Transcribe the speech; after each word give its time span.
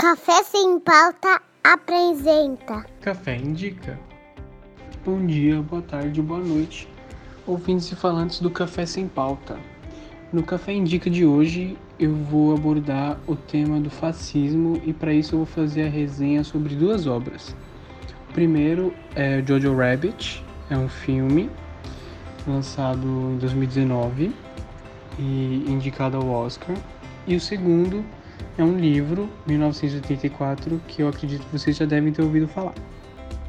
Café 0.00 0.42
Sem 0.44 0.80
Pauta 0.80 1.42
apresenta. 1.62 2.86
Café 3.02 3.36
Indica. 3.36 4.00
Bom 5.04 5.26
dia, 5.26 5.60
boa 5.60 5.82
tarde, 5.82 6.22
boa 6.22 6.40
noite, 6.40 6.88
ouvintes 7.46 7.92
e 7.92 7.96
falantes 7.96 8.40
do 8.40 8.50
Café 8.50 8.86
Sem 8.86 9.06
Pauta. 9.06 9.58
No 10.32 10.42
Café 10.42 10.72
Indica 10.72 11.10
de 11.10 11.26
hoje 11.26 11.76
eu 11.98 12.14
vou 12.14 12.54
abordar 12.54 13.20
o 13.26 13.36
tema 13.36 13.78
do 13.78 13.90
fascismo 13.90 14.80
e 14.86 14.94
para 14.94 15.12
isso 15.12 15.34
eu 15.34 15.40
vou 15.40 15.46
fazer 15.46 15.82
a 15.82 15.90
resenha 15.90 16.42
sobre 16.44 16.74
duas 16.74 17.06
obras. 17.06 17.54
O 18.30 18.32
primeiro 18.32 18.94
é 19.14 19.44
Jojo 19.46 19.76
Rabbit, 19.76 20.42
é 20.70 20.78
um 20.78 20.88
filme 20.88 21.50
lançado 22.46 23.06
em 23.06 23.36
2019 23.36 24.34
e 25.18 25.64
indicado 25.68 26.16
ao 26.16 26.26
Oscar. 26.26 26.74
E 27.26 27.36
o 27.36 27.40
segundo 27.40 28.02
é 28.58 28.62
um 28.62 28.76
livro, 28.76 29.28
1984, 29.46 30.80
que 30.86 31.02
eu 31.02 31.08
acredito 31.08 31.44
que 31.46 31.58
vocês 31.58 31.76
já 31.76 31.84
devem 31.84 32.12
ter 32.12 32.22
ouvido 32.22 32.46
falar. 32.48 32.74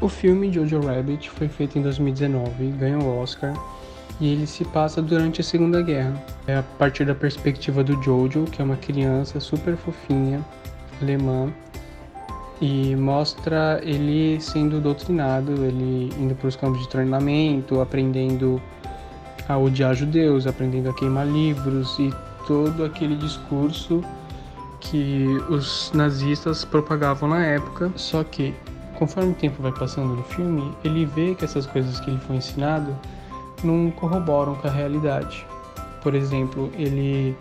O 0.00 0.08
filme 0.08 0.52
Jojo 0.52 0.80
Rabbit 0.80 1.30
foi 1.30 1.48
feito 1.48 1.78
em 1.78 1.82
2019, 1.82 2.72
ganhou 2.78 3.02
o 3.02 3.18
Oscar 3.20 3.54
e 4.20 4.32
ele 4.32 4.46
se 4.46 4.64
passa 4.64 5.00
durante 5.00 5.40
a 5.40 5.44
Segunda 5.44 5.82
Guerra. 5.82 6.14
É 6.46 6.56
a 6.56 6.62
partir 6.62 7.04
da 7.04 7.14
perspectiva 7.14 7.82
do 7.84 8.00
Jojo, 8.02 8.44
que 8.44 8.60
é 8.60 8.64
uma 8.64 8.76
criança 8.76 9.40
super 9.40 9.76
fofinha, 9.76 10.44
alemã, 11.00 11.52
e 12.60 12.94
mostra 12.94 13.80
ele 13.82 14.40
sendo 14.40 14.80
doutrinado, 14.80 15.52
ele 15.64 16.10
indo 16.16 16.34
para 16.36 16.46
os 16.46 16.54
campos 16.54 16.80
de 16.80 16.88
treinamento, 16.88 17.80
aprendendo 17.80 18.62
a 19.48 19.58
odiar 19.58 19.94
judeus, 19.94 20.46
aprendendo 20.46 20.88
a 20.90 20.94
queimar 20.94 21.26
livros 21.26 21.98
e 21.98 22.12
todo 22.46 22.84
aquele 22.84 23.16
discurso 23.16 24.02
que 24.82 25.26
os 25.48 25.90
nazistas 25.94 26.64
propagavam 26.64 27.28
na 27.28 27.44
época. 27.44 27.90
Só 27.96 28.22
que, 28.24 28.54
conforme 28.98 29.30
o 29.30 29.34
tempo 29.34 29.62
vai 29.62 29.72
passando 29.72 30.14
no 30.14 30.22
filme, 30.24 30.74
ele 30.84 31.06
vê 31.06 31.34
que 31.34 31.44
essas 31.44 31.66
coisas 31.66 32.00
que 32.00 32.10
ele 32.10 32.20
foi 32.20 32.36
ensinado 32.36 32.96
não 33.62 33.90
corroboram 33.90 34.54
com 34.56 34.68
a 34.68 34.70
realidade. 34.70 35.46
Por 36.02 36.14
exemplo, 36.14 36.70
ele 36.74 37.36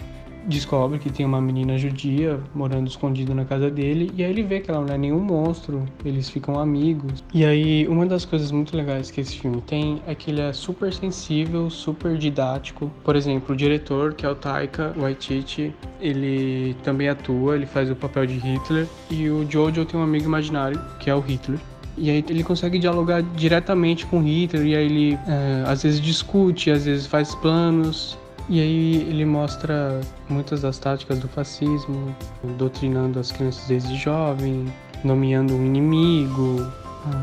descobre 0.45 0.99
que 0.99 1.09
tem 1.09 1.25
uma 1.25 1.41
menina 1.41 1.77
judia 1.77 2.39
morando 2.53 2.87
escondido 2.87 3.33
na 3.33 3.45
casa 3.45 3.69
dele 3.69 4.11
e 4.15 4.23
aí 4.23 4.29
ele 4.29 4.43
vê 4.43 4.59
que 4.59 4.69
ela 4.69 4.81
não 4.81 4.93
é 4.93 4.97
nenhum 4.97 5.19
monstro, 5.19 5.85
eles 6.03 6.29
ficam 6.29 6.59
amigos. 6.59 7.23
E 7.33 7.45
aí 7.45 7.87
uma 7.87 8.05
das 8.05 8.25
coisas 8.25 8.51
muito 8.51 8.75
legais 8.75 9.11
que 9.11 9.21
esse 9.21 9.37
filme 9.37 9.61
tem 9.61 10.01
é 10.07 10.15
que 10.15 10.31
ele 10.31 10.41
é 10.41 10.53
super 10.53 10.93
sensível, 10.93 11.69
super 11.69 12.17
didático. 12.17 12.91
Por 13.03 13.15
exemplo, 13.15 13.53
o 13.53 13.57
diretor, 13.57 14.13
que 14.13 14.25
é 14.25 14.29
o 14.29 14.35
Taika 14.35 14.93
Waititi, 14.97 15.73
ele 15.99 16.75
também 16.83 17.09
atua, 17.09 17.55
ele 17.55 17.65
faz 17.65 17.89
o 17.89 17.95
papel 17.95 18.25
de 18.25 18.35
Hitler 18.35 18.87
e 19.09 19.29
o 19.29 19.49
Jojo 19.49 19.85
tem 19.85 19.99
um 19.99 20.03
amigo 20.03 20.25
imaginário, 20.25 20.79
que 20.99 21.09
é 21.09 21.15
o 21.15 21.19
Hitler. 21.19 21.59
E 21.97 22.09
aí 22.09 22.23
ele 22.29 22.43
consegue 22.43 22.79
dialogar 22.79 23.21
diretamente 23.21 24.05
com 24.05 24.21
Hitler 24.21 24.65
e 24.65 24.75
aí 24.75 24.85
ele 24.85 25.13
é, 25.27 25.63
às 25.67 25.83
vezes 25.83 25.99
discute, 25.99 26.71
às 26.71 26.85
vezes 26.85 27.05
faz 27.05 27.35
planos 27.35 28.17
e 28.51 28.59
aí 28.59 28.95
ele 29.09 29.23
mostra 29.23 30.01
muitas 30.27 30.61
das 30.61 30.77
táticas 30.77 31.19
do 31.19 31.27
fascismo, 31.29 32.13
doutrinando 32.57 33.17
as 33.17 33.31
crianças 33.31 33.65
desde 33.65 33.95
jovem, 33.95 34.65
nomeando 35.05 35.55
um 35.55 35.65
inimigo, 35.65 36.69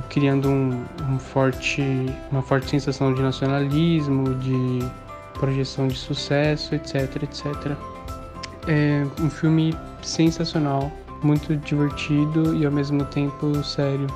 criando 0.09 0.49
um, 0.49 0.87
um 1.07 1.19
forte, 1.19 1.83
uma 2.33 2.41
forte 2.41 2.71
sensação 2.71 3.13
de 3.13 3.21
nacionalismo, 3.21 4.37
de 4.37 4.79
projeção 5.35 5.87
de 5.87 5.99
sucesso, 5.99 6.75
etc, 6.75 7.23
etc. 7.23 7.77
É 8.67 9.05
um 9.21 9.29
filme 9.29 9.77
sensacional, 10.01 10.91
muito 11.23 11.55
divertido 11.59 12.57
e 12.57 12.65
ao 12.65 12.73
mesmo 12.73 13.05
tempo 13.05 13.63
sério. 13.63 14.07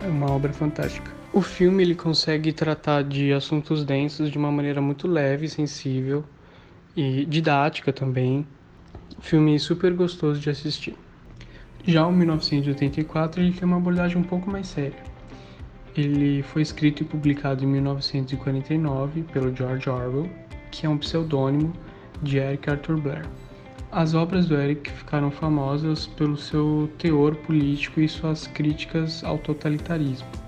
É 0.00 0.06
uma 0.06 0.30
obra 0.30 0.52
fantástica. 0.52 1.17
O 1.30 1.42
filme 1.42 1.82
ele 1.82 1.94
consegue 1.94 2.52
tratar 2.54 3.04
de 3.04 3.34
assuntos 3.34 3.84
densos 3.84 4.30
de 4.30 4.38
uma 4.38 4.50
maneira 4.50 4.80
muito 4.80 5.06
leve, 5.06 5.46
sensível 5.46 6.24
e 6.96 7.26
didática 7.26 7.92
também. 7.92 8.46
Filme 9.20 9.58
super 9.58 9.92
gostoso 9.92 10.40
de 10.40 10.48
assistir. 10.48 10.96
Já 11.86 12.06
o 12.06 12.12
1984 12.12 13.42
ele 13.42 13.52
tem 13.52 13.68
uma 13.68 13.76
abordagem 13.76 14.16
um 14.16 14.22
pouco 14.22 14.50
mais 14.50 14.68
séria. 14.68 15.02
Ele 15.94 16.42
foi 16.42 16.62
escrito 16.62 17.02
e 17.02 17.06
publicado 17.06 17.62
em 17.62 17.66
1949 17.66 19.22
pelo 19.24 19.54
George 19.54 19.88
Orwell, 19.88 20.30
que 20.70 20.86
é 20.86 20.88
um 20.88 20.96
pseudônimo 20.96 21.74
de 22.22 22.38
Eric 22.38 22.70
Arthur 22.70 23.00
Blair. 23.00 23.26
As 23.92 24.14
obras 24.14 24.46
do 24.46 24.56
Eric 24.56 24.90
ficaram 24.90 25.30
famosas 25.30 26.06
pelo 26.06 26.36
seu 26.38 26.90
teor 26.98 27.34
político 27.36 28.00
e 28.00 28.08
suas 28.08 28.46
críticas 28.46 29.22
ao 29.22 29.38
totalitarismo. 29.38 30.47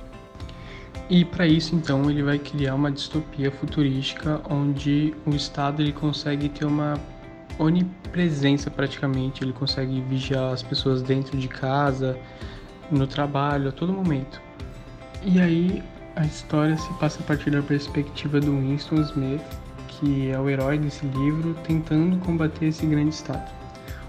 E 1.10 1.24
para 1.24 1.44
isso, 1.44 1.74
então, 1.74 2.08
ele 2.08 2.22
vai 2.22 2.38
criar 2.38 2.76
uma 2.76 2.88
distopia 2.88 3.50
futurística 3.50 4.40
onde 4.48 5.12
o 5.26 5.30
Estado 5.30 5.82
ele 5.82 5.92
consegue 5.92 6.48
ter 6.48 6.64
uma 6.64 6.94
onipresença 7.58 8.70
praticamente, 8.70 9.42
ele 9.42 9.52
consegue 9.52 10.00
vigiar 10.02 10.52
as 10.52 10.62
pessoas 10.62 11.02
dentro 11.02 11.36
de 11.36 11.48
casa, 11.48 12.16
no 12.92 13.08
trabalho, 13.08 13.70
a 13.70 13.72
todo 13.72 13.92
momento. 13.92 14.40
E 15.24 15.40
aí 15.40 15.82
a 16.14 16.24
história 16.24 16.76
se 16.76 16.92
passa 16.94 17.18
a 17.20 17.22
partir 17.24 17.50
da 17.50 17.60
perspectiva 17.60 18.38
do 18.38 18.52
Winston 18.52 19.00
Smith, 19.00 19.42
que 19.88 20.30
é 20.30 20.38
o 20.38 20.48
herói 20.48 20.78
desse 20.78 21.04
livro, 21.06 21.54
tentando 21.66 22.18
combater 22.24 22.66
esse 22.66 22.86
grande 22.86 23.10
Estado. 23.10 23.50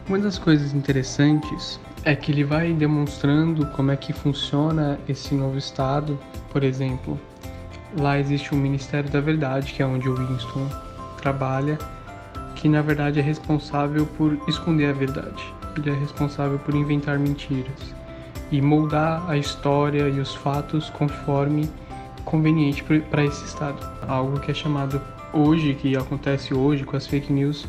Uma 0.08 0.20
das 0.20 0.38
coisas 0.38 0.74
interessantes 0.74 1.80
é 2.04 2.16
que 2.16 2.32
ele 2.32 2.44
vai 2.44 2.74
demonstrando 2.74 3.66
como 3.72 3.92
é 3.92 3.96
que 3.96 4.14
funciona 4.14 5.00
esse 5.08 5.34
novo 5.34 5.58
estado. 5.58 6.20
Por 6.52 6.64
exemplo, 6.64 7.20
lá 7.98 8.20
existe 8.20 8.54
o 8.54 8.58
Ministério 8.58 9.10
da 9.10 9.22
Verdade, 9.22 9.74
que 9.74 9.82
é 9.82 9.86
onde 9.86 10.10
o 10.10 10.16
Winston 10.16 10.68
trabalha, 11.22 11.78
que 12.56 12.68
na 12.68 12.82
verdade 12.82 13.20
é 13.20 13.24
responsável 13.24 14.06
por 14.18 14.38
esconder 14.48 14.90
a 14.90 14.94
verdade. 14.94 15.42
Ele 15.78 15.90
é 15.90 15.94
responsável 15.94 16.60
por 16.60 16.76
inventar 16.76 17.18
mentiras 17.18 17.96
e 18.52 18.62
moldar 18.62 19.24
a 19.30 19.38
história 19.38 20.10
e 20.10 20.20
os 20.20 20.36
fatos 20.36 20.90
conforme 20.90 21.70
conveniente 22.26 22.84
para 23.10 23.24
esse 23.24 23.46
estado. 23.46 23.80
Algo 24.08 24.40
que 24.40 24.52
é 24.52 24.54
chamado 24.54 25.02
hoje, 25.34 25.74
que 25.76 25.96
acontece 25.96 26.54
hoje 26.54 26.84
com 26.84 26.98
as 26.98 27.08
fake 27.08 27.32
news, 27.32 27.66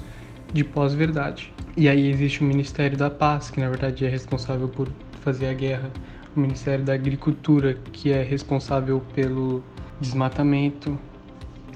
de 0.52 0.64
pós-verdade. 0.64 1.52
E 1.76 1.88
aí 1.88 2.10
existe 2.10 2.42
o 2.42 2.44
Ministério 2.44 2.98
da 2.98 3.08
Paz, 3.08 3.50
que 3.50 3.60
na 3.60 3.68
verdade 3.68 4.04
é 4.04 4.08
responsável 4.08 4.68
por 4.68 4.88
fazer 5.22 5.46
a 5.46 5.54
guerra, 5.54 5.90
o 6.34 6.40
Ministério 6.40 6.84
da 6.84 6.94
Agricultura, 6.94 7.74
que 7.92 8.10
é 8.10 8.22
responsável 8.22 9.02
pelo 9.14 9.62
desmatamento. 10.00 10.98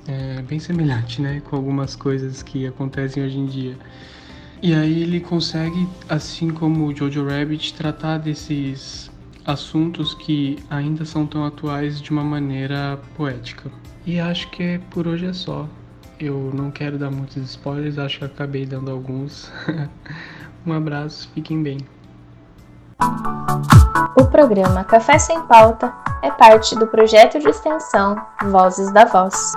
É 0.07 0.41
bem 0.43 0.59
semelhante, 0.59 1.21
né, 1.21 1.41
com 1.41 1.57
algumas 1.57 1.97
coisas 1.97 2.43
que 2.43 2.67
acontecem 2.67 3.25
hoje 3.25 3.39
em 3.39 3.47
dia. 3.47 3.77
E 4.63 4.73
aí 4.73 5.03
ele 5.03 5.21
consegue, 5.21 5.87
assim 6.09 6.51
como 6.51 6.87
o 6.87 6.95
Jojo 6.95 7.27
Rabbit, 7.27 7.75
tratar 7.75 8.19
desses 8.19 9.11
assuntos 9.45 10.15
que 10.15 10.59
ainda 10.71 11.05
são 11.05 11.27
tão 11.27 11.45
atuais 11.45 12.01
de 12.01 12.11
uma 12.11 12.25
maneira 12.25 12.99
poética. 13.17 13.71
E 14.07 14.19
acho 14.19 14.51
que 14.51 14.63
é 14.63 14.81
por 14.91 15.07
hoje 15.07 15.27
é 15.27 15.33
só. 15.33 15.69
Eu 16.19 16.51
não 16.55 16.71
quero 16.71 16.99
dar 16.99 17.11
muitos 17.11 17.37
spoilers, 17.37 17.99
acho 17.99 18.19
que 18.19 18.25
acabei 18.25 18.65
dando 18.65 18.91
alguns. 18.91 19.53
um 20.67 20.73
abraço, 20.73 21.31
fiquem 21.35 21.63
bem. 21.63 21.79
O 24.17 24.25
programa 24.25 24.85
Café 24.85 25.19
Sem 25.19 25.41
Pauta 25.43 25.93
é 26.23 26.31
parte 26.31 26.75
do 26.75 26.87
projeto 26.87 27.39
de 27.39 27.49
extensão 27.49 28.17
Vozes 28.45 28.93
da 28.93 29.05
Voz. 29.05 29.53